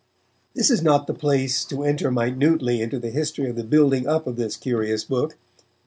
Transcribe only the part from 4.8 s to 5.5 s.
book.